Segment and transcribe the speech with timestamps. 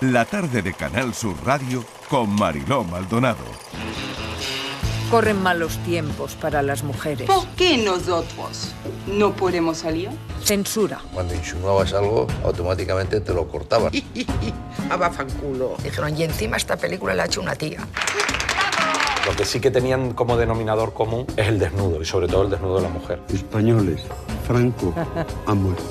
[0.00, 3.44] la tarde de Canal Sur Radio con Mariló Maldonado.
[5.10, 7.26] Corren malos tiempos para las mujeres.
[7.28, 8.72] ¿Por qué nosotros
[9.06, 10.10] no podemos salir?
[10.42, 11.00] Censura.
[11.12, 13.92] Cuando insinuabas algo, automáticamente te lo cortaban.
[14.90, 15.76] Abafanculo.
[15.82, 17.86] Dijeron, y encima esta película la ha hecho una tía.
[19.26, 22.50] Lo que sí que tenían como denominador común es el desnudo, y sobre todo el
[22.50, 23.20] desnudo de la mujer.
[23.32, 24.02] Españoles,
[24.46, 24.92] Franco
[25.46, 25.82] ha muerto.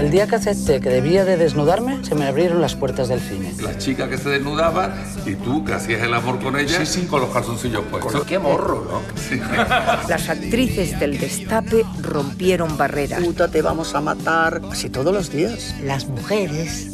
[0.00, 3.52] El día que acepté que debía de desnudarme, se me abrieron las puertas del cine.
[3.60, 4.94] La chica que se desnudaba
[5.26, 8.24] y tú que hacías el amor con ella con los calzoncillos puestos.
[8.24, 10.08] Qué morro, ¿no?
[10.08, 13.22] Las actrices del destape rompieron barreras.
[13.22, 14.62] Puta, te vamos a matar.
[14.72, 15.74] Así todos los días.
[15.82, 16.92] Las mujeres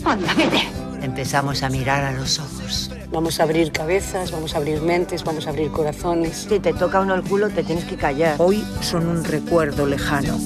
[1.01, 2.91] empezamos a mirar a los ojos.
[3.13, 6.49] Vamos a abrir cabezas, vamos a abrir mentes, vamos a abrir corazones.
[6.51, 8.35] Si te toca uno el culo, te tienes que callar.
[8.39, 10.41] Hoy son un recuerdo lejano.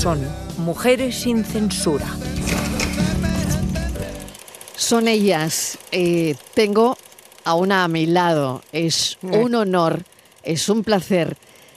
[0.00, 0.18] Son
[0.56, 2.06] mujeres sin censura.
[4.74, 5.76] Son ellas.
[5.92, 6.96] Eh, tengo
[7.44, 8.62] a una a mi lado.
[8.72, 10.04] Es un honor,
[10.42, 11.36] es un placer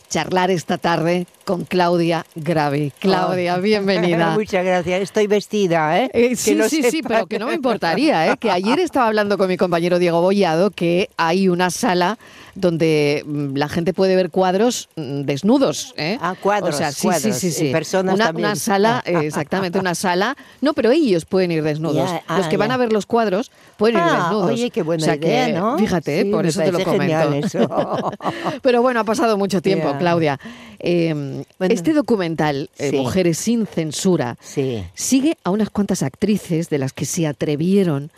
[0.10, 2.94] charlar esta tarde con Claudia Gravi.
[2.98, 3.62] Claudia, Oh.
[3.62, 4.36] bienvenida.
[4.36, 5.02] Muchas gracias.
[5.02, 6.10] Estoy vestida, ¿eh?
[6.14, 8.38] Eh, sí, sí, sí, pero que no me importaría, ¿eh?
[8.38, 12.18] que ayer estaba hablando con mi compañero Diego Bollado que hay una sala
[12.56, 15.94] donde mm, la gente puede ver cuadros mm, desnudos.
[15.98, 16.18] ¿eh?
[16.22, 17.72] Ah, cuadros, O sea, sí, cuadros, sí, sí, sí.
[17.72, 18.46] personas una, también.
[18.48, 20.36] una sala, eh, exactamente, una sala.
[20.62, 21.96] No, pero ellos pueden ir desnudos.
[22.10, 24.52] Ya, ah, los que van a ver los cuadros pueden ir Ah, desnudos.
[24.52, 25.78] oye, qué buena O sea que, idea, ¿no?
[25.78, 27.34] Fíjate, Sí, por eso te lo comento.
[27.34, 27.68] eso.
[28.62, 29.96] Pero bueno, ha pasado mucho tiempo.
[29.98, 30.40] Claudia.
[30.80, 31.74] Eh, Bueno.
[31.74, 32.98] este documental, eh, Sí.
[32.98, 34.84] Mujeres sin censura, Sí.
[34.94, 38.12] sigue a unas cuantas actrices de las que se atrevieron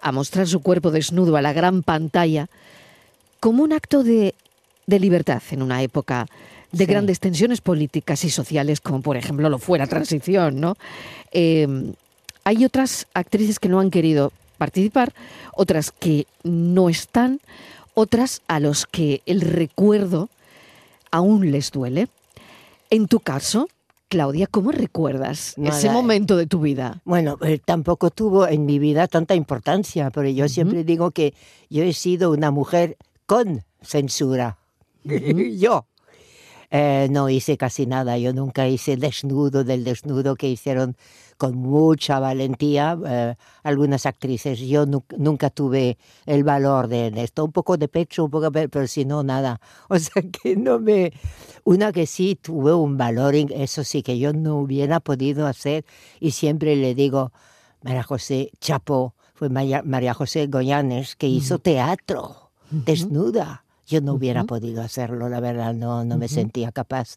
[0.00, 2.48] a mostrar su cuerpo desnudo a la gran pantalla
[3.40, 4.34] como un acto de,
[4.86, 6.26] de libertad en una época
[6.72, 6.86] de Sí.
[6.86, 10.76] grandes tensiones políticas y sociales, como por ejemplo lo fue la transición, ¿no?
[11.32, 11.66] Eh,
[12.44, 15.14] hay otras actrices que no han querido participar,
[15.54, 17.40] otras que no están,
[17.94, 20.28] otras a los que el recuerdo
[21.10, 22.08] aún les duele.
[22.90, 23.68] En tu caso,
[24.08, 25.92] Claudia, ¿cómo recuerdas ese Nada.
[25.92, 27.00] momento de tu vida?
[27.04, 31.34] Bueno, eh, tampoco tuvo en mi vida tanta importancia, pero yo siempre digo que
[31.70, 32.96] yo he sido una mujer
[33.28, 34.56] con censura.
[35.04, 35.86] yo.
[36.70, 40.98] Eh, no hice casi nada, yo nunca hice desnudo del desnudo que hicieron
[41.38, 44.58] con mucha valentía eh, algunas actrices.
[44.60, 45.96] Yo nu- nunca tuve
[46.26, 49.60] el valor de esto, un poco de pecho, un poco, pe- pero si no, nada.
[49.88, 51.12] O sea que no me...
[51.64, 55.86] Una que sí tuvo un valor, eso sí que yo no hubiera podido hacer
[56.20, 57.32] y siempre le digo,
[57.82, 63.64] María José Chapo, fue María, María José Goyanes, que hizo teatro, desnuda.
[63.86, 67.16] Yo no hubiera podido hacerlo, la verdad, no, no me sentía capaz.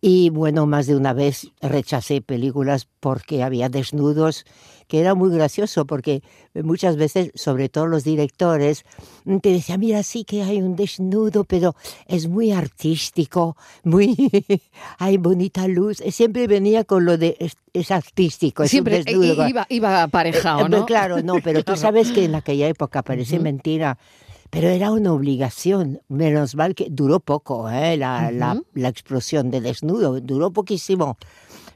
[0.00, 4.46] Y bueno, más de una vez rechacé películas porque había desnudos,
[4.88, 6.22] que era muy gracioso, porque
[6.54, 8.84] muchas veces, sobre todo los directores,
[9.42, 14.16] te decían, mira, sí que hay un desnudo, pero es muy artístico, muy...
[14.98, 15.98] hay bonita luz.
[16.10, 19.46] Siempre venía con lo de, es, es artístico, es Siempre un desnudo.
[19.46, 20.86] i- iba, iba aparejado, Eh, ¿no?
[20.86, 23.98] Claro, no, pero tú sabes que en aquella época parece mentira,
[24.52, 26.02] pero era una obligación.
[26.08, 27.96] Menos mal que duró poco, ¿eh?
[27.96, 28.30] la,
[28.74, 31.16] la- explosión de desnudo, duró poquísimo.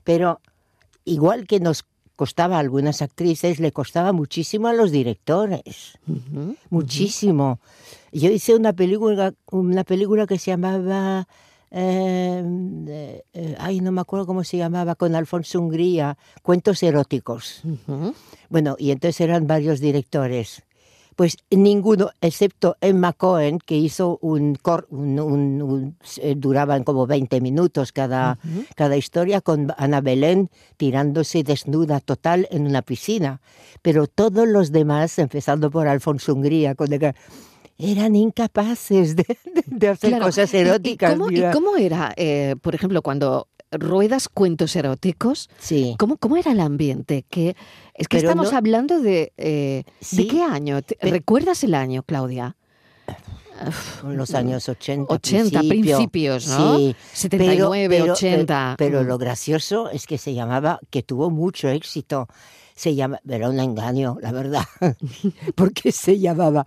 [0.04, 0.40] Pero
[1.06, 1.86] igual que nos
[2.16, 5.98] costaba a algunas actrices, le costaba muchísimo a los directores.
[6.68, 7.60] Muchísimo.
[8.12, 11.26] Yo hice una película, una película que se llamaba.
[11.70, 12.42] eh,
[12.88, 17.62] eh, eh, ay, no me acuerdo cómo se llamaba, con Alfonso Hungría, Cuentos eróticos.
[18.50, 20.62] Bueno, y entonces eran varios directores.
[21.16, 27.06] Pues ninguno, excepto Emma Cohen, que hizo un, cor- un, un- un- eh, duraban como
[27.06, 28.38] 20 minutos cada,
[28.74, 33.40] cada historia, con Ana Belén tirándose desnuda total en una piscina.
[33.80, 37.14] Pero todos los demás, empezando por Alfonso Hungría, con el
[37.78, 39.24] eran incapaces de,
[39.88, 40.24] hacer Claro.
[40.26, 41.12] cosas ¿Y- y eróticas.
[41.14, 41.50] cómo, y mira.
[41.50, 45.48] cómo era, eh, por ejemplo, cuando ruedas cuentos eróticos?
[45.58, 45.96] Sí.
[45.98, 47.24] ¿Cómo, cómo era el ambiente?
[47.28, 47.56] Que,
[47.94, 49.32] es que Pero estamos no- hablando de...
[49.36, 50.16] eh, Sí.
[50.18, 50.82] ¿De qué año?
[50.82, 52.56] ¿Te- Pe- ¿Recuerdas el año, Claudia?
[54.04, 55.12] En los años 80.
[55.14, 55.96] 80, principio.
[55.96, 56.76] principios, ¿no?
[56.78, 56.94] Sí.
[57.14, 58.74] 79, 80.
[58.76, 59.06] Pero, Mm.
[59.06, 62.28] lo gracioso es que se llamaba, que tuvo mucho éxito.
[62.74, 64.62] Se llama, era un engaño, la verdad,
[65.54, 66.64] porque se llamaba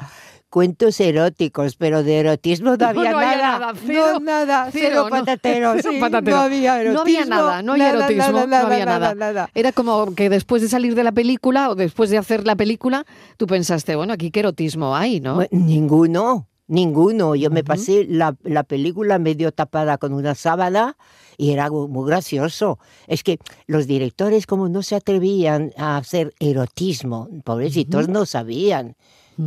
[0.49, 3.59] cuentos eróticos, pero de erotismo no había no había nada.
[3.59, 5.09] nada, cero, no, nada, cero, cero, no.
[5.09, 6.37] patatero, Cero sí, patatero.
[6.37, 6.93] No había erotismo.
[6.93, 9.49] No había nada, no había nada, erotismo, nada, no había nada.
[9.53, 13.05] Era como que después de salir de la película o después de hacer la película,
[13.37, 15.35] tú pensaste, bueno, aquí qué erotismo hay, ¿no?
[15.35, 17.35] Bueno, Ninguno, ninguno.
[17.35, 20.97] Yo me pasé la, la película medio tapada con una sábana
[21.37, 22.79] y era algo muy gracioso.
[23.07, 23.37] Es que
[23.67, 28.95] los directores como no se atrevían a hacer erotismo, pobrecitos no sabían.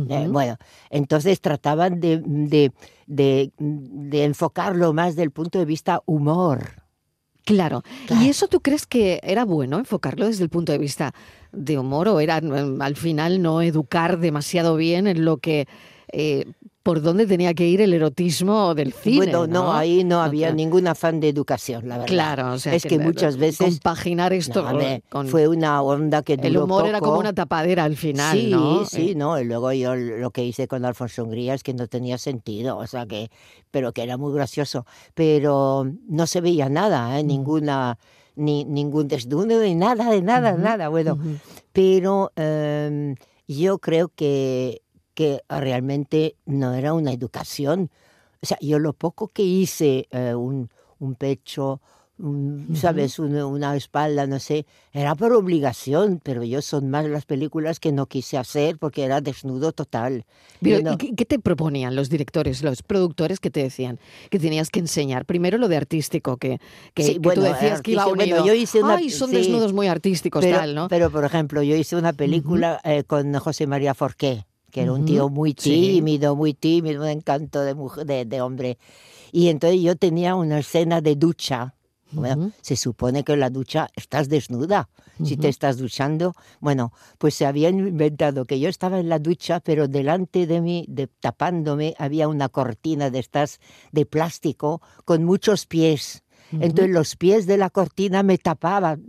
[0.09, 0.57] Eh, bueno,
[0.89, 2.71] entonces trataban de, de,
[3.05, 6.83] de, de enfocarlo más del punto de vista humor.
[7.45, 7.83] Claro.
[8.21, 11.13] ¿Y eso tú crees que era bueno enfocarlo desde el punto de vista
[11.51, 15.67] de humor o era al final no educar demasiado bien en lo que
[16.11, 16.45] eh,
[16.83, 19.17] por dónde tenía que ir el erotismo del cine.
[19.17, 22.07] Bueno, no, ahí no había ningún afán de educación, la verdad.
[22.07, 25.81] Claro, o sea, es que, muchas veces compaginar esto No, a ver, con fue una
[25.81, 28.85] onda que el duró humor era como una tapadera al final, sí, ¿no?
[28.85, 31.87] Sí, Eh, no, y luego yo lo que hice con Alfonso Hungría es que no
[31.87, 33.31] tenía sentido, o sea que,
[33.71, 37.23] pero que era muy gracioso, pero no se veía nada, ¿eh?
[37.23, 37.97] ninguna,
[38.35, 41.17] ni ningún desnudo, ni nada, de nada, nada, bueno,
[41.71, 43.15] pero em,
[43.47, 44.82] yo creo que,
[45.13, 47.89] que realmente no era una educación,
[48.41, 50.69] o sea, yo lo poco que hice, eh, un,
[50.99, 51.81] un pecho,
[52.19, 53.17] un- ¿sabes?
[53.19, 57.91] Una, una espalda, no sé, era por obligación, pero yo son más las películas que
[57.91, 60.25] no quise hacer porque era desnudo total.
[60.61, 63.99] Pero, no- ¿y qué, te proponían los directores, los productores que te decían
[64.29, 65.25] que tenías que enseñar?
[65.25, 66.59] Primero lo de artístico, que,
[66.93, 68.37] que, Sí, que bueno, tú decías que iba unido.
[68.37, 69.37] bueno, yo hice una- Ay, son sí.
[69.37, 70.87] desnudos muy artísticos, pero, tal, ¿no?
[70.89, 75.05] pero, por ejemplo, yo hice una película eh, con José María Forqué, que era un
[75.05, 75.69] tío muy sí.
[75.69, 78.79] tímido, muy tímido, un encanto de, mujer, de, de hombre.
[79.31, 81.75] Y entonces yo tenía una escena de ducha.
[82.11, 84.89] Bueno, se supone que en la ducha estás desnuda.
[85.23, 89.59] Si te estás duchando, bueno, pues se habían inventado que yo estaba en la ducha,
[89.59, 93.59] pero delante de mí, de, tapándome, había una cortina de estas
[93.91, 96.22] de plástico con muchos pies.
[96.59, 99.03] Entonces los pies de la cortina me tapaban,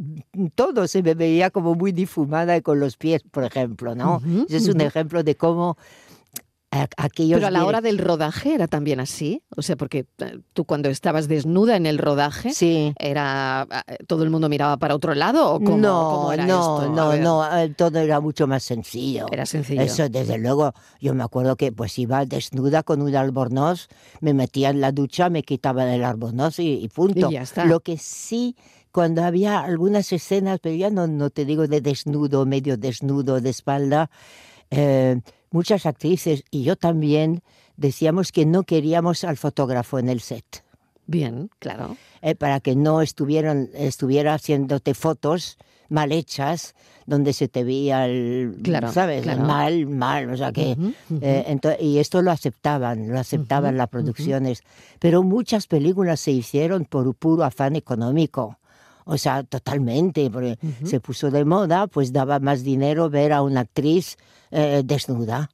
[0.55, 4.23] todo se me veía como muy difumada con los pies, por ejemplo, ¿no?
[4.49, 5.77] Ese es un ejemplo de cómo
[6.97, 7.39] aquellos...
[7.39, 10.89] Pero a la hora del rodaje era también así, o sea, porque eh, tú cuando
[10.89, 12.53] estabas desnuda en el rodaje,
[12.99, 16.83] era eh, todo el mundo miraba para otro lado o cómo, no, cómo era no,
[16.83, 17.19] esto?
[17.19, 19.27] No, eh, todo era mucho más sencillo.
[19.31, 19.83] Era sencillo.
[19.83, 23.89] Eso, desde luego, yo me acuerdo que pues iba desnuda con un albornoz,
[24.21, 27.31] me metía en la ducha, me quitaba el albornoz y, y punto.
[27.31, 27.65] Y ya está.
[27.65, 28.57] Lo que sí,
[28.95, 33.51] cuando había algunas escenas, pero ya no, no te digo de desnudo, medio desnudo, de
[33.51, 34.11] espalda,
[34.71, 35.21] eh,
[35.55, 37.43] muchas actrices y yo también
[37.77, 40.65] decíamos que no queríamos al fotógrafo en el set.
[41.07, 41.97] Bien, claro.
[42.23, 45.57] Eh, para que no estuvieran, estuviera haciéndote fotos
[45.89, 46.75] mal hechas,
[47.07, 49.23] donde se te veía el, Claro, ¿sabes?
[49.23, 49.45] claro.
[49.45, 50.77] Mal, mal, o sea que...
[51.21, 54.63] Eh, y esto lo aceptaban, lo aceptaban las producciones,
[54.99, 58.59] pero muchas películas se hicieron por puro afán económico.
[59.05, 63.61] O sea, totalmente, porque se puso de moda, pues daba más dinero ver a una
[63.61, 64.17] actriz
[64.51, 65.51] eh, desnuda.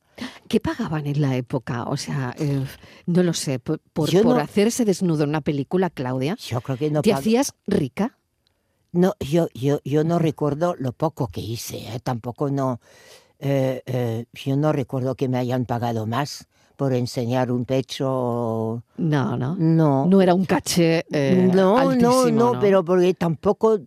[0.48, 1.84] ¿Qué pagaban en la época?
[1.84, 2.64] O sea, eh,
[3.06, 6.36] no lo sé, por, por, Yo por no- hacer ese desnudo en una película, Claudia.
[6.36, 8.18] Yo creo que no ¿Te hacías rica?
[8.92, 12.00] No, yo, yo, yo no recuerdo lo poco que hice, ¿eh?
[12.02, 12.80] tampoco no.
[13.38, 16.48] eh, eh, yo no recuerdo que me hayan pagado más
[16.80, 18.82] por enseñar un pecho.
[18.96, 19.54] No, no.
[19.54, 20.06] No.
[20.06, 23.80] No era un caché eh, no, altísimo, no, no, pero porque tampoco,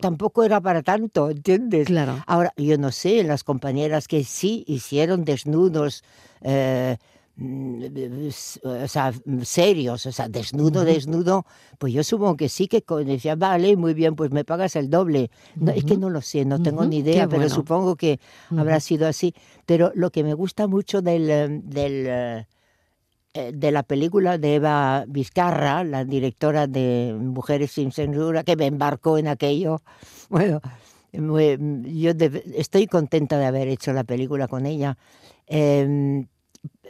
[0.00, 1.86] tampoco era para tanto, ¿entiendes?
[1.86, 2.24] Claro.
[2.26, 6.02] Ahora, yo no sé, las compañeras que sí hicieron desnudos,
[6.40, 6.96] eh,
[7.36, 11.44] o sea, serios, o sea, desnudo, desnudo,
[11.78, 15.30] pues yo supongo que sí que decía, vale, muy bien, pues me pagas el doble.
[15.56, 17.54] No, Es que no lo sé, no tengo ni qué idea, pero bueno.
[17.54, 18.20] supongo que
[18.56, 19.34] habrá sido así.
[19.66, 22.46] Pero lo que me gusta mucho del, eh, del eh,
[23.36, 28.66] eh, de la película de Eva Vizcarra, la directora de Mujeres sin Censura, que me
[28.66, 29.80] embarcó en aquello.
[30.30, 30.60] Bueno,
[31.12, 32.10] yo
[32.56, 34.96] estoy contenta de haber hecho la película con ella.
[35.46, 36.26] Eh,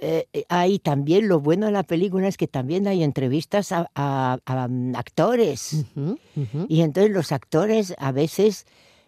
[0.01, 4.39] eh, hay también lo bueno de la película es que también hay entrevistas a, a-
[4.45, 5.85] a, mm, actores.
[6.69, 8.67] Y entonces los actores a veces,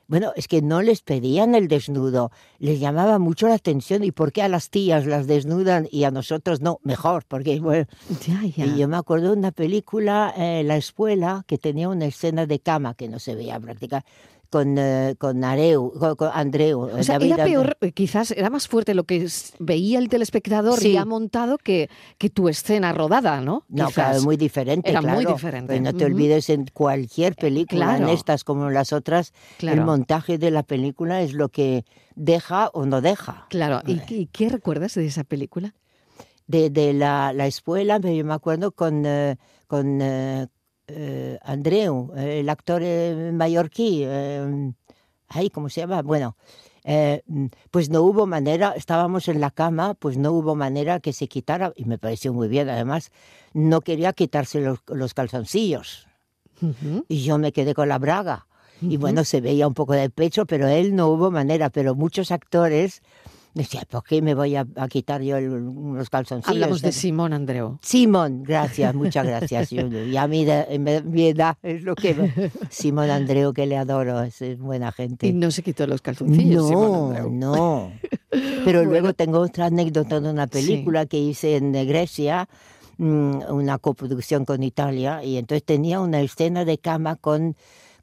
[0.09, 4.05] bueno, es que no les pedían el desnudo, les llamaba mucho la atención.
[4.05, 6.79] ¿Y por qué a las tías las desnudan y a nosotros no?
[6.83, 7.87] Mejor, porque, bueno.
[8.27, 8.65] Ya, ya.
[8.67, 12.61] Y yo me acuerdo de una película, eh, La Espuela, que tenía una escena de
[12.61, 14.09] cama que no se veía prácticamente.
[14.51, 16.83] Con, eh, con, Areu, con, con Andreu.
[16.83, 19.27] O sea, David era peor, eh, quizás era más fuerte lo que
[19.59, 20.93] veía el telespectador Sí.
[20.93, 23.65] ya montado que, que tu escena rodada, ¿no?
[23.69, 23.95] No, Quizás.
[23.95, 24.91] claro, muy diferente.
[24.91, 25.73] Era muy diferente.
[25.73, 28.13] Pero no te olvides en cualquier película, en claro.
[28.13, 29.81] estas como en las otras, Claro.
[29.81, 31.85] el montaje de la película es lo que
[32.15, 33.47] deja o no deja.
[33.51, 33.83] Claro.
[33.87, 35.75] ¿Y, y qué recuerdas de esa película?
[36.47, 39.37] De, de la, la escuela, yo me acuerdo con, eh,
[39.67, 40.47] con eh,
[40.89, 44.03] eh, Andreu, eh, el actor eh, mallorquí.
[44.05, 44.73] eh,
[45.29, 46.03] ay, ¿cómo se llama?
[46.03, 46.37] Bueno,
[46.85, 47.23] eh,
[47.71, 51.73] pues no hubo manera, estábamos en la cama, pues no hubo manera que se quitara,
[51.75, 53.11] y me pareció muy bien, además,
[53.53, 56.07] no quería quitarse los, los calzoncillos.
[57.09, 58.47] y yo me quedé con la braga.
[58.83, 61.71] Y bueno, se veía un poco de pecho, pero él no hubo manera.
[61.71, 63.01] Pero muchos actores
[63.63, 66.55] decían, ¿por qué me voy a, a quitar yo unos calzoncillos?
[66.55, 67.79] Hablamos de Simón Andreu.
[67.83, 69.71] Simón, gracias, muchas gracias.
[69.71, 70.47] Yo- y a mí,
[70.79, 72.51] mi- mi edad, es lo que...
[72.71, 75.27] Simón Andreu, que le adoro, es, es buena gente.
[75.27, 77.31] Y no se quitó los calzoncillos, Simón No, Andreu.
[77.33, 77.93] no.
[78.65, 82.49] Pero luego tengo otra anécdota de una película que hice en Grecia,
[82.99, 87.57] mm, una coproducción con Italia, y entonces tenía una escena de cama con,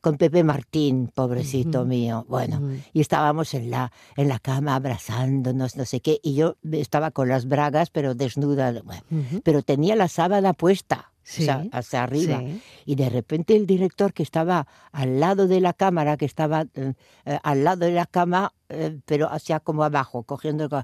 [0.04, 2.26] con Pepe Martín, pobrecito mío.
[2.28, 7.12] Bueno, y estábamos en la, en la cama abrazándonos, no sé qué, y yo estaba
[7.12, 9.02] con las bragas, pero desnuda, bueno,
[9.46, 11.14] pero tenía la sábana puesta.
[11.22, 12.40] o sea, Sí, hacia arriba.
[12.40, 12.62] sí.
[12.86, 16.96] Y de repente el director que estaba al lado de la cámara, que estaba eh,
[17.24, 20.66] eh, al lado de la cama, eh, pero hacia como abajo, cogiendo...
[20.66, 20.84] el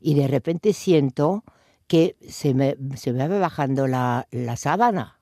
[0.00, 1.44] Y de repente siento
[1.86, 5.20] que se me, se me va bajando la, la sábana.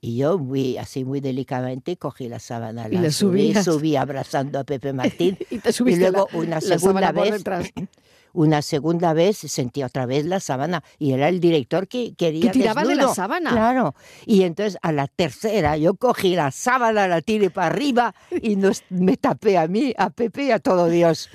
[0.00, 4.64] Y yo, muy, así muy delicadamente, cogí la sábana, Y la subí, subí abrazando a
[4.64, 5.36] Pepe Martín.
[5.50, 7.42] Y te subiste luego la- una la segunda vez.
[8.32, 12.58] una segunda vez sentí otra vez la sábana y era el director que quería Que
[12.58, 13.50] tiraba de la sábana.
[13.50, 13.94] Claro.
[14.26, 18.82] Y entonces a la tercera yo cogí la sábana, la tiré para arriba y nos,
[18.90, 21.30] me tapé a mí, a Pepe y a todo Dios.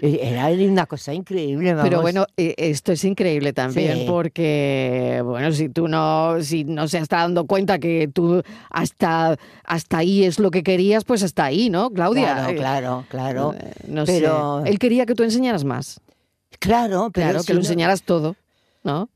[0.00, 1.74] Era una cosa increíble.
[1.74, 2.02] Pero vamos.
[2.02, 4.04] bueno, eh, esto es increíble también Sí.
[4.08, 9.98] porque, bueno, si tú no, si no se está dando cuenta que tú hasta, hasta
[9.98, 12.34] ahí es lo que querías, pues hasta ahí, ¿no, Claudia?
[12.34, 13.54] Claro, Eh, claro, claro.
[13.58, 14.70] eh, No pero, sé.
[14.70, 16.00] Él quería que tú enseñaras más.
[16.60, 18.36] Claro, pero Claro, si que lo no- enseñaras todo,
[18.82, 19.08] ¿no?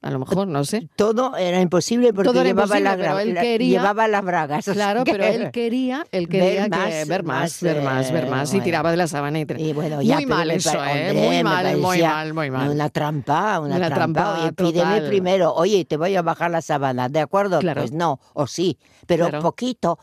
[0.00, 0.88] A lo mejor, no sé.
[0.94, 4.64] Todo era imposible porque Todo era llevaba, imposible, la, él quería- llevaba las bragas.
[4.66, 8.24] Claro, que- pero él quería, él quería Ver que- más, ver más, ver más, ver
[8.24, 8.64] eh, más, y bueno.
[8.64, 11.10] tiraba de la sábana y, Y bueno, ya, muy mal eso, ¿eh?
[11.10, 12.70] hombre, muy mal, muy mal, muy mal.
[12.70, 14.22] Una trampa, una, Una trampa.
[14.22, 17.58] trampa Oye, pídeme primero, oye, te voy a bajar la sábana, ¿de acuerdo?
[17.58, 17.80] Claro.
[17.80, 18.78] Pues no, o sí,
[19.08, 19.42] pero Claro.
[19.42, 19.98] poquito.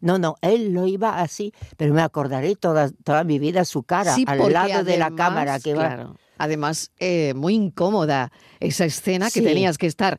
[0.00, 4.14] No, no, él lo iba así, pero me acordaré toda, toda mi vida su cara,
[4.14, 6.14] Sí, al lado de la además, cámara que va.
[6.42, 10.18] Además, eh, muy incómoda esa escena que tenías que estar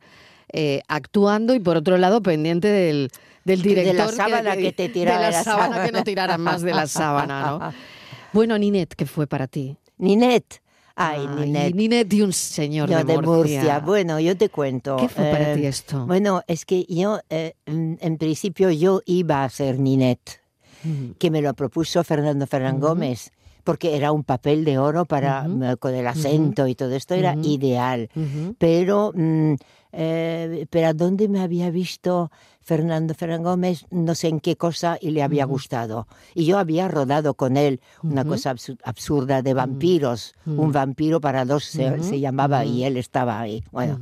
[0.54, 3.12] eh, actuando y por otro lado pendiente del,
[3.44, 5.86] del De la director sábana que te tiraba de la, sábana, sábana.
[5.86, 7.74] que no tirara más de la sábana, ¿no?
[8.34, 9.78] Bueno, Ninet, ¿qué fue para ti?
[9.98, 10.62] Ninet.
[10.96, 11.76] Ay, Ninet.
[11.76, 13.80] Ninet y un señor de Murcia.
[13.80, 14.96] Bueno, yo te cuento.
[14.96, 16.08] ¿Qué fue para eh, ti esto?
[16.08, 20.42] Bueno, es que yo, eh, en principio, yo iba a ser Ninet,
[20.84, 21.12] Mm.
[21.18, 23.32] que me lo propuso Fernando Ferran Gómez,
[23.64, 27.34] porque era un papel de oro para eh, con el acento y todo esto era
[27.44, 28.10] ideal.
[28.58, 29.54] Pero, mm,
[29.94, 33.86] eh, pero ¿a dónde me había visto Fernando Ferran Gómez?
[33.92, 36.08] No sé en qué cosa y le había gustado.
[36.34, 40.34] Y yo había rodado con él una cosa absu- absurda de vampiros.
[40.46, 43.64] Un vampiro para dos se, se llamaba y él estaba ahí.
[43.72, 44.00] Bueno.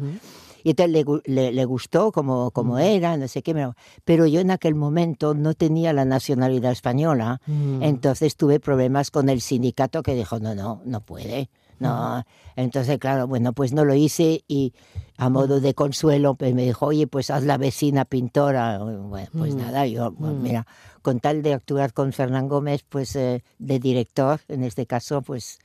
[0.64, 3.76] Y entonces le, le- le gustó como, como era, no sé qué, pero-
[4.06, 7.84] pero yo en aquel momento no tenía la nacionalidad española, Mm.
[7.84, 11.50] entonces tuve problemas con el sindicato que dijo, no, no, no puede.
[11.80, 12.24] No,
[12.56, 14.72] entonces claro, bueno, pues no lo hice y
[15.18, 18.78] a modo de consuelo pues me dijo, oye, pues haz la vecina pintora.
[18.78, 19.58] Bueno, pues Mm.
[19.58, 20.42] nada, yo, pues, Mm.
[20.44, 20.68] mira,
[21.02, 25.58] con tal de actuar con Fernán Gómez, pues eh, de director, en este caso, pues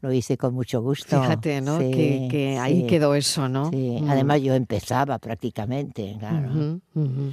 [0.00, 1.20] lo hice con mucho gusto.
[1.20, 1.78] Fíjate, ¿no?
[1.78, 2.86] Sí, que que ahí sí.
[2.86, 3.70] quedó eso, ¿no?
[3.70, 4.08] Sí, Mm.
[4.10, 6.48] además yo empezaba prácticamente, claro.
[6.50, 7.32] Ujú, ujú.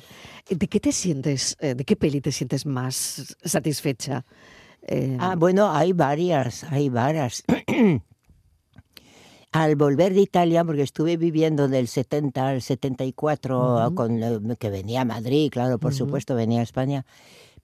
[0.49, 4.25] ¿De qué te sientes, eh, de qué peli te sientes más satisfecha?
[4.81, 7.43] Eh, Ah, bueno, hay varias, hay varias.
[9.53, 15.01] Al volver de Italia, porque estuve viviendo del 70 al 74, con, eh, que venía
[15.01, 17.05] a Madrid, claro, por supuesto, venía a España,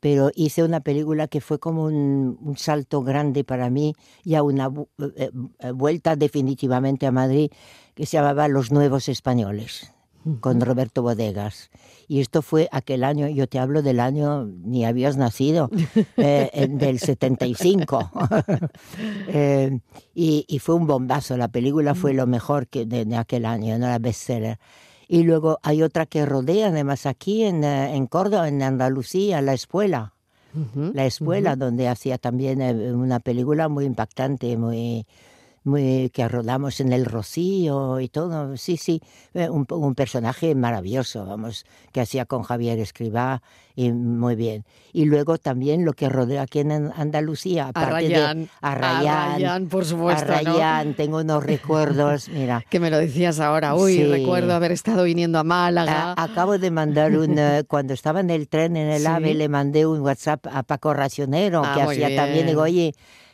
[0.03, 3.95] pero hice una película que fue como un, un salto grande para mí
[4.25, 7.49] y a una vu- eh, eh, vuelta definitivamente a Madrid,
[7.95, 9.93] que se llamaba Los Nuevos Españoles
[10.41, 11.69] con Roberto Bodegas.
[12.09, 15.69] Y esto fue aquel año, yo te hablo del año, ni habías nacido,
[16.17, 18.11] eh, en- del 75.
[19.27, 19.79] Eh,
[20.13, 23.77] y, y fue un bombazo, la película fue lo mejor que de, de aquel año,
[23.79, 24.59] no la bestseller.
[25.13, 29.53] Y luego hay otra que rodea, además aquí en, eh, en Córdoba, en Andalucía, La
[29.53, 30.13] Espuela.
[30.55, 30.89] ujú.
[30.95, 35.05] La Espuela, donde hacía también eh, una película muy impactante, muy,
[35.63, 38.57] muy que rodamos en el Rocío y todo.
[38.57, 39.01] Sí, sí,
[39.33, 43.41] eh, un, un personaje maravilloso, vamos, que hacía con Javier Escribá
[43.75, 44.65] y muy bien.
[44.91, 49.31] Y luego también lo que rodea aquí en Andalucía, aparte Rayán, de a a Rayán,
[49.33, 50.93] Rayán, por supuesto, a ¿no?
[50.95, 52.63] Tengo unos recuerdos, mira.
[52.69, 53.75] Que me lo decías ahora.
[53.75, 54.03] Uy, Sí.
[54.05, 56.13] recuerdo haber estado viniendo a Málaga.
[56.15, 59.07] A- acabo de mandar un, eh, cuando estaba en el tren en el Sí.
[59.07, 62.47] AVE, le mandé un WhatsApp a Paco Racionero, Ah, que hacía también, bien.
[62.47, 62.93] digo, oye,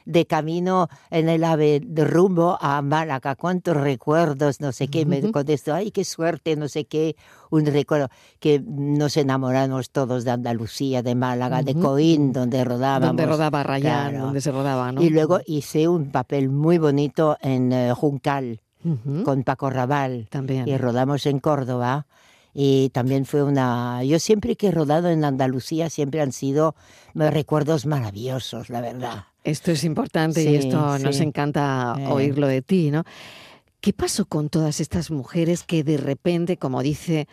[0.09, 5.31] de camino en el ave de rumbo a Málaga, cuántos recuerdos, no sé qué, me
[5.31, 7.15] contestó, ay, qué suerte, no sé qué,
[7.51, 13.09] un recuerdo que nos enamoramos todos de Andalucía, de Málaga, de Coín, donde rodábamos.
[13.09, 15.03] Donde rodaba Rayán, donde se rodaba, ¿no?
[15.03, 18.61] Y luego hice un papel muy bonito en eh, Juncal,
[19.23, 20.27] con Paco Raval.
[20.31, 20.67] También.
[20.67, 22.07] Y rodamos en Córdoba.
[22.51, 24.03] Y también fue una...
[24.03, 26.73] Yo siempre que he rodado en Andalucía siempre han sido
[27.13, 29.25] eh, recuerdos maravillosos, la verdad.
[29.43, 32.07] Esto es importante y esto nos encanta Eh.
[32.07, 33.03] oírlo de ti, ¿no?
[33.81, 37.27] ¿Qué pasó con todas estas mujeres que de repente, como dice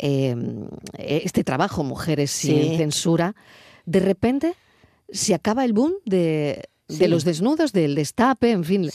[0.00, 0.34] eh,
[0.98, 3.34] este trabajo, Mujeres sin censura,
[3.84, 4.54] de repente
[5.10, 8.88] se acaba el boom de, de los desnudos, del destape, en fin.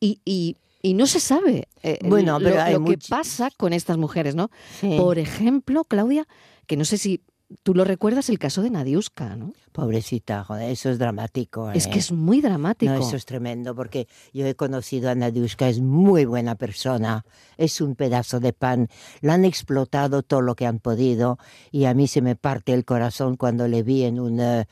[0.00, 3.72] Y, y- y no se sabe eh, Bueno, lo, pero hay lo que pasa con
[3.72, 4.50] estas mujeres, ¿no?
[4.96, 6.26] Por ejemplo, Claudia,
[6.66, 7.20] que no sé si
[7.62, 9.52] tú lo recuerdas, el caso de Nadiuska, ¿no?
[9.72, 11.70] Pobrecita, joder, eso es dramático.
[11.70, 11.90] Es ¿eh?
[11.90, 12.92] que es muy dramático.
[12.92, 17.24] No, eso es tremendo, porque yo he conocido a Nadiuska, es muy buena persona,
[17.56, 18.88] es un pedazo de pan,
[19.20, 21.38] la han explotado todo lo que han podido
[21.70, 24.66] y a mí se me parte el corazón cuando le vi en un...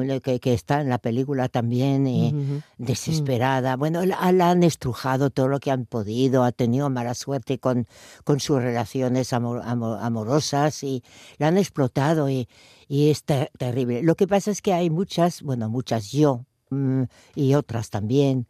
[0.00, 2.62] eh, que, que está en la película también, y Ujú.
[2.78, 3.76] desesperada.
[3.76, 7.86] Bueno, la, la han estrujado todo lo que han podido, ha tenido mala suerte con,
[8.24, 11.02] con sus relaciones amor- amor- amorosas y
[11.38, 12.48] la han explotado y,
[12.88, 14.02] y es ter- terrible.
[14.02, 17.02] Lo que pasa es que hay muchas, bueno, muchas yo mm,
[17.34, 18.46] y otras también,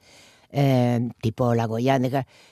[0.52, 1.66] eh, tipo la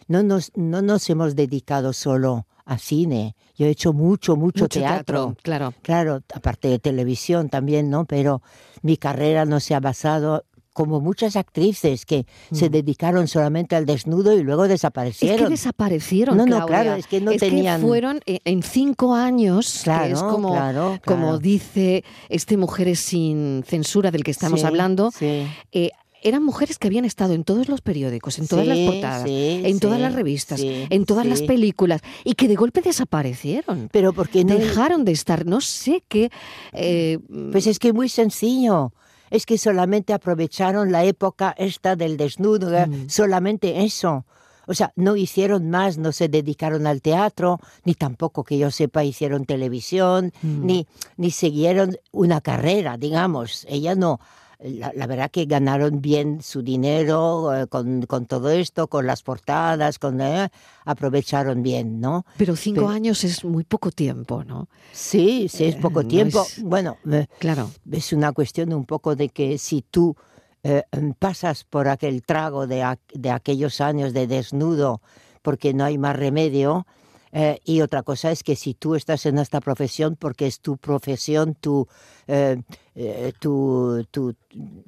[0.08, 3.36] no nos, no nos hemos dedicado solo a cine.
[3.56, 5.74] Yo he hecho mucho, mucho, Mucho teatro, claro.
[5.82, 8.04] Claro, aparte de televisión también, ¿no?
[8.06, 8.42] Pero
[8.82, 14.32] mi carrera no se ha basado como muchas actrices que se dedicaron solamente al desnudo
[14.38, 14.64] y luego Mm.
[14.66, 15.38] Es desaparecieron.
[15.46, 16.36] que desaparecieron.
[16.36, 16.66] No, no, Claudia.
[16.82, 20.98] claro, es que no tenían- fueron eh, en cinco años, que es Claro, como, claro,
[21.04, 21.38] como claro.
[21.38, 25.10] dice este Mujeres sin censura del que estamos Sí, hablando.
[25.10, 25.46] sí.
[25.72, 25.90] eh,
[26.22, 29.62] eran mujeres que habían estado en todos los periódicos, en todas las Sí, portadas, sí,
[29.64, 33.88] en todas sí, las revistas, en todas las películas, y que de golpe desaparecieron.
[33.92, 36.30] Pero porque no Dejaron de estar, no sé qué.
[36.72, 37.18] eh,
[37.52, 38.92] Pues es que muy sencillo.
[39.30, 42.86] Es que solamente aprovecharon la época esta del desnudo, ¿eh?
[42.86, 43.08] Mm.
[43.08, 44.26] solamente eso.
[44.66, 49.04] O sea, no hicieron más, no se dedicaron al teatro, ni tampoco que yo sepa
[49.04, 50.66] hicieron televisión, Mm.
[50.66, 53.66] ni, ni siguieron una carrera, digamos.
[53.68, 54.20] Ella no.
[54.62, 59.22] La, la verdad que ganaron bien su dinero eh, con, con todo esto, con las
[59.22, 60.50] portadas, con eh,
[60.84, 62.26] aprovecharon bien, ¿no?
[62.36, 64.68] pero cinco pero- años es muy poco tiempo, ¿no?
[64.92, 66.42] Sí, sí, es poco no tiempo.
[66.42, 67.70] es- Bueno, eh, Claro.
[67.90, 70.14] es una cuestión un poco de que si tú
[70.62, 70.82] eh,
[71.18, 75.00] pasas por aquel trago de, de aquellos años de desnudo
[75.40, 76.86] porque no hay más remedio,
[77.32, 80.76] eh, y otra cosa es que si tú estás en esta profesión porque es tu
[80.76, 81.86] profesión, tu,
[82.26, 82.60] eh,
[82.94, 84.34] eh, tu, tu-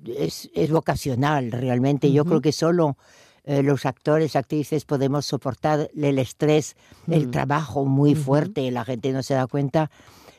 [0.07, 2.11] es, es vocacional realmente.
[2.13, 2.97] Yo creo que solo
[3.45, 6.77] eh, los actores, actrices podemos soportar el estrés,
[7.09, 9.91] el trabajo muy fuerte, la gente no se da cuenta.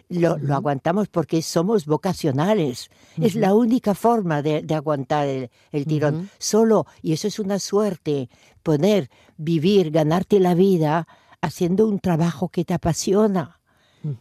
[0.09, 2.89] Lo, lo aguantamos porque somos vocacionales.
[3.19, 6.29] Es la única forma de, de aguantar el, el tirón.
[6.37, 8.29] Solo, y eso es una suerte,
[8.61, 11.07] poder vivir, ganarte la vida
[11.47, 13.59] haciendo un trabajo que te apasiona,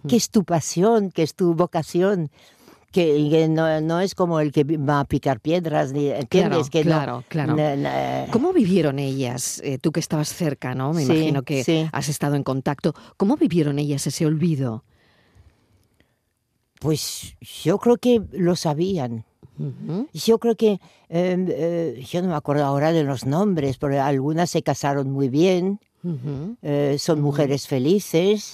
[0.09, 2.31] que es tu pasión, que es tu vocación.
[2.91, 6.69] Que, no, no es como el que va a picar piedras, ni, ¿entiendes?
[6.69, 7.57] Claro, que no- claro, claro.
[7.57, 9.61] na- na- ¿Cómo vivieron ellas?
[9.65, 10.93] Eh, tú que estabas cerca, ¿no?
[10.93, 11.89] Me Sí, imagino que sí.
[11.91, 12.93] has estado en contacto.
[13.17, 14.85] ¿Cómo vivieron ellas ese olvido?
[16.81, 19.25] Pues yo creo que lo sabían.
[20.13, 20.73] Yo creo que,
[21.09, 25.29] eh, eh, yo no me acuerdo ahora de los nombres, pero algunas se casaron muy
[25.29, 25.79] bien,
[26.63, 28.53] Eh, son mujeres felices,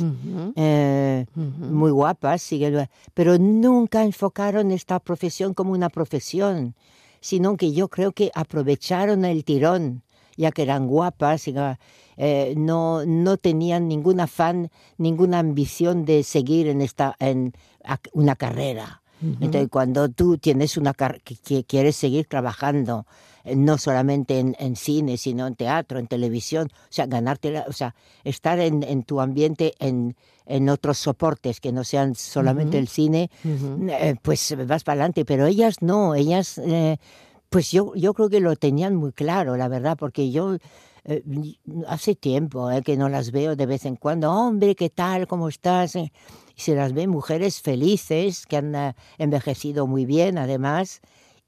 [0.56, 1.24] eh,
[1.70, 6.74] muy guapas, siguen- pero nunca enfocaron esta profesión como una profesión,
[7.20, 10.02] sino que yo creo que aprovecharon el tirón,
[10.37, 11.54] ya que eran guapas, y,
[12.16, 17.52] eh, no, no tenían ningún afán, ninguna ambición de seguir en esta en
[18.12, 19.02] una carrera.
[19.40, 23.04] Entonces, cuando tú tienes una que, que quieres seguir trabajando,
[23.56, 27.72] no solamente en, en cine, sino en teatro, en televisión, o sea, ganarte, la- o
[27.72, 32.88] sea, estar en, en tu ambiente en, en otros soportes que no sean solamente el
[32.88, 33.30] cine,
[33.88, 35.24] eh, pues vas para adelante.
[35.24, 36.96] Pero ellas no, ellas, eh,
[37.48, 40.56] pues yo, yo creo que lo tenían muy claro, la verdad, porque yo
[41.04, 41.22] eh,
[41.87, 44.30] hace tiempo que no las veo de vez en cuando.
[44.32, 45.26] Hombre, ¿qué tal?
[45.26, 45.96] ¿Cómo estás?
[45.96, 46.11] Y
[46.56, 51.00] se las ve mujeres felices, que han envejecido muy bien, además,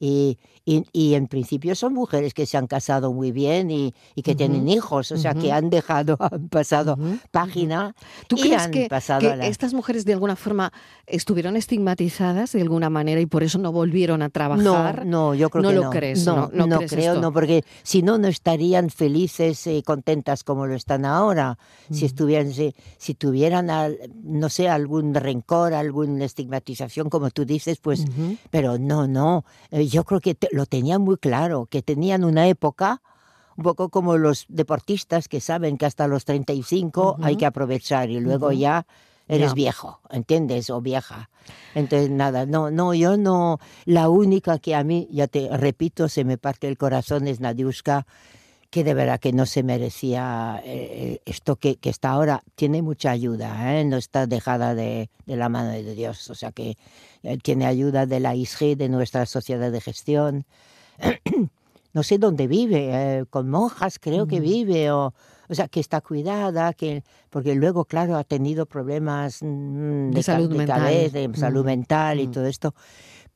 [0.02, 4.22] Y, y, y en principio son mujeres que se han casado muy bien y, y
[4.22, 5.56] que tienen hijos, o sea, que Ujú.
[5.56, 6.98] han dejado, han pasado
[7.30, 7.94] página
[8.26, 9.46] ¿Tú y crees han que, pasado que a la...
[9.46, 10.72] estas mujeres de alguna forma
[11.06, 15.04] estuvieron estigmatizadas de alguna manera y por eso no volvieron a No, trabajar?
[15.04, 15.90] no, yo creo no que lo no.
[15.90, 17.20] crees, no, no, no crees creo, esto.
[17.20, 21.58] no, porque si no, no estarían felices y contentas como lo están ahora.
[21.90, 27.78] Si estuvieran, si, si tuvieran, al- no sé, algún rencor, alguna estigmatización, como tú dices,
[27.80, 28.06] pues,
[28.50, 29.44] pero no, no.
[29.70, 33.02] Eh, Yo creo que te- lo tenían muy claro, que tenían una época.
[33.56, 38.18] Un poco como los deportistas que saben que hasta los 35 hay que aprovechar y
[38.20, 38.56] luego Ujú.
[38.56, 38.86] ya
[39.28, 40.70] eres viejo, ¿entiendes?
[40.70, 41.28] O vieja.
[41.74, 43.58] Entonces, nada, no, no, yo no.
[43.84, 48.06] La única que a mí, ya te repito, se me parte el corazón es Nadiuska,
[48.70, 52.42] que de verdad que no se merecía eh, esto que, que está ahora.
[52.54, 53.84] Tiene mucha ayuda, ¿eh?
[53.84, 56.30] no está dejada de, de la mano de Dios.
[56.30, 56.76] O sea que
[57.24, 60.44] eh, tiene ayuda de la ISG, de nuestra sociedad de gestión.
[61.92, 65.12] no sé dónde vive, eh, con monjas creo que vive, o,
[65.48, 70.22] o sea, que está cuidada, que porque luego, claro, ha tenido problemas mm, De ca-
[70.22, 71.10] salud mental.
[71.10, 72.30] de salud Mm, mental y mm.
[72.30, 72.74] todo esto.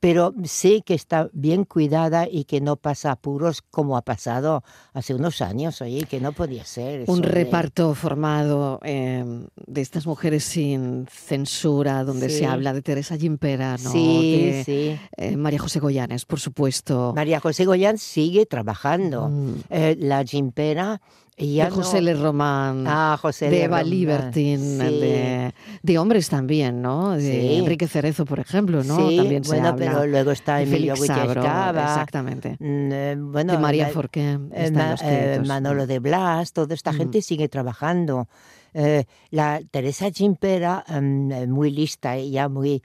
[0.05, 4.63] Pero sé que está bien cuidada y que no pasa apuros como ha pasado
[4.93, 7.05] hace unos años, oye, que no podía ser.
[7.07, 9.25] Un eso reparto formado eh,
[9.65, 12.37] de estas mujeres sin censura, donde Sí.
[12.39, 13.91] se habla de Teresa Gimpera, ¿no?
[13.91, 14.99] Sí, de sí.
[15.17, 17.13] eh, María José Goyanes, por supuesto.
[17.15, 19.29] María José Goyán sigue trabajando.
[19.29, 19.53] Mm.
[19.71, 21.01] Eh, la Gimpera
[21.37, 22.13] ya de no- José L.
[22.13, 22.85] Román.
[22.87, 23.63] Ah, José de.
[23.63, 24.77] Eva Libertin, sí.
[24.77, 27.11] de, de hombres también, ¿no?
[27.11, 27.55] De Sí.
[27.57, 29.09] Enrique Cerezo, por ejemplo, ¿no?
[29.09, 29.85] Sí, también se bueno, habla.
[29.85, 32.55] pero luego está Emilio Guillescava, Exactamente.
[32.59, 34.39] Mm, eh, bueno, de María Forqué.
[34.53, 35.41] eh, Ma- eh.
[35.45, 36.95] Manolo de Blas, toda esta Mm.
[36.95, 38.27] gente sigue trabajando.
[38.73, 42.81] Eh, la Teresa Gimpera, mm, eh, muy lista, ella muy...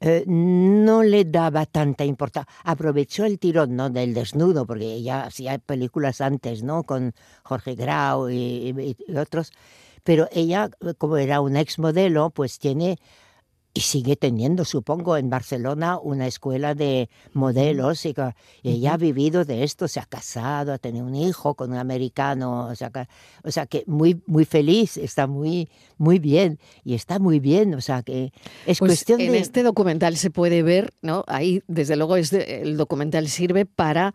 [0.00, 2.50] eh, no le daba tanta importancia.
[2.64, 3.90] Aprovechó el tirón ¿no?
[3.90, 6.84] del desnudo, porque ella hacía películas antes, ¿no?
[6.84, 9.52] Con Jorge Grau y, otros.
[10.02, 12.98] Pero ella, como era una exmodelo, pues tiene
[13.72, 18.14] y sigue teniendo, supongo, en Barcelona una escuela de modelos y,
[18.64, 22.66] ella ha vivido de esto, se ha casado, ha tenido un hijo con un americano,
[22.66, 23.06] o sea, que,
[23.44, 27.80] o sea que muy muy feliz, está muy muy bien y está muy bien, o
[27.80, 28.32] sea que
[28.66, 31.24] es Pues cuestión en de este documental se puede ver, ¿no?
[31.28, 34.14] Ahí, desde luego, este- el documental sirve para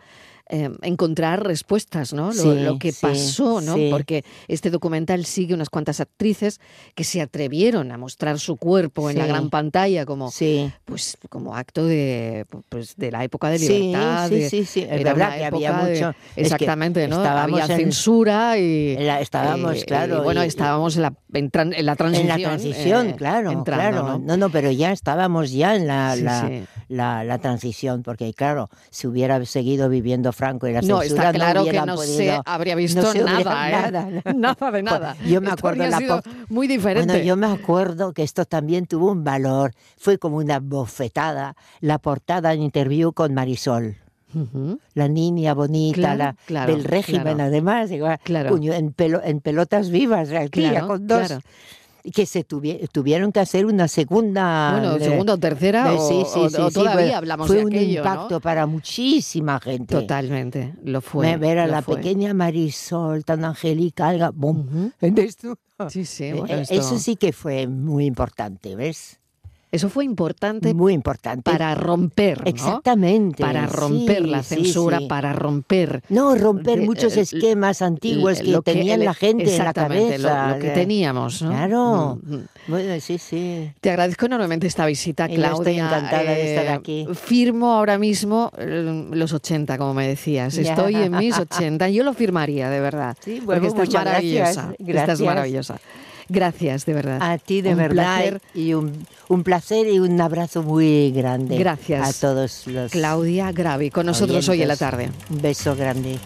[0.50, 2.28] eh, encontrar respuestas, ¿no?
[2.28, 3.76] Lo, Sí, lo que sí, pasó, ¿no?
[3.76, 3.90] sí.
[3.92, 6.60] Porque este documental sigue unas cuantas actrices
[6.94, 10.72] que se atrevieron a mostrar su cuerpo en la gran pantalla como, sí.
[10.86, 14.30] pues, como acto de, pues, de la época de libertad.
[14.30, 17.24] sí, de- sí, sí, era verdad una que había de- mucho- es que exactamente, ¿no?
[17.24, 21.74] Había en- censura y La- estábamos, eh, claro, y bueno, estábamos en la, en tran-
[21.76, 22.30] en la transición.
[22.32, 24.20] En la transición, eh, claro, entrando, claro.
[24.20, 24.20] ¿no?
[24.20, 24.38] ¿no?
[24.38, 26.52] no, pero ya estábamos ya en la, la.
[26.88, 31.34] La, la transición, porque claro, si hubiera seguido viviendo Franco y la No, censura, está
[31.34, 33.92] claro que hubieran no podido- se habría visto no se nada, ¿eh?
[33.92, 35.16] nada, Nada de nada.
[35.26, 37.14] Yo me Esto acuerdo la sido muy diferente.
[37.14, 41.98] Bueno, yo me acuerdo que esto también tuvo un valor, fue como una bofetada, la
[42.00, 43.96] portada en interview con Marisol.
[44.34, 44.80] Ujú.
[44.94, 47.44] La niña bonita, Claro, la, claro, del régimen, claro.
[47.44, 48.50] además, igual, Claro.
[48.50, 51.36] puño, en, pelo- en pelotas vivas, aquí, con dos.
[52.14, 54.72] Que se tuvi- tuvieron que hacer una segunda.
[54.80, 57.76] Bueno, segunda o tercera, o, sí, sí, o- sí, o todavía hablamos fue de un
[57.76, 59.96] impacto para muchísima gente.
[59.96, 61.38] Totalmente, lo fue.
[61.38, 61.98] Ver a la fue.
[61.98, 64.92] pequeña Marisol tan angelical, boom, Ujú.
[65.02, 65.58] en esto.
[65.90, 69.20] Sí, sí, Eh, bueno, eh, esto- Eso sí que fue muy importante, ¿ves?
[69.76, 71.50] Eso fue importante Muy importante.
[71.52, 72.50] para romper, ¿no?
[72.50, 73.44] Exactamente.
[73.44, 75.08] Para romper sí, la sí, censura, sí.
[75.08, 79.44] para romper No, romper de- muchos eh, esquemas antiguos que lo tenían el- la gente
[79.44, 80.56] en la exactamente, lo- cabeza.
[80.56, 80.72] Lo, que eh.
[80.74, 81.50] teníamos, ¿no?
[81.50, 82.20] Claro.
[82.24, 82.46] Mm, mm.
[82.68, 83.72] Bueno, sí, sí.
[83.82, 85.58] Te agradezco enormemente esta visita, yo Claudia.
[85.72, 87.08] estoy encantada de estar Eh, aquí.
[87.14, 90.58] Firmo ahora mismo eh, los 80, como me decías.
[90.58, 91.90] Estoy en mis 80.
[91.90, 93.16] Yo lo firmaría, de verdad.
[93.24, 94.44] Sí, porque bueno, estás muchas maravillosa.
[94.46, 94.80] gracias.
[94.80, 95.22] Estás Gracias.
[95.22, 95.80] maravillosa.
[96.30, 97.20] Gracias, de verdad.
[97.22, 98.42] A ti de Un verdad placer.
[98.54, 101.58] y un, un placer y un abrazo muy grande.
[101.58, 102.10] Gracias.
[102.10, 105.10] A todos los Claudia Gravi, con nosotros hoy en la tarde.
[105.30, 106.18] Un beso grande.